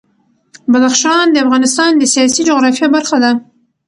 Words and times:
بدخشان 0.71 1.25
د 1.31 1.35
افغانستان 1.45 1.91
د 1.97 2.03
سیاسي 2.13 2.41
جغرافیه 2.49 2.87
برخه 2.95 3.17
ده. 3.23 3.31